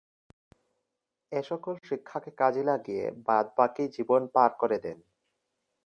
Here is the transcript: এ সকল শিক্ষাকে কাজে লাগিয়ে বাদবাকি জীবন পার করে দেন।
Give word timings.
এ 1.31 1.39
সকল 1.49 1.73
শিক্ষাকে 1.83 2.31
কাজে 2.37 2.63
লাগিয়ে 2.63 3.05
বাদবাকি 3.27 3.83
জীবন 3.95 4.21
পার 4.35 4.51
করে 4.61 4.77
দেন। 4.79 4.97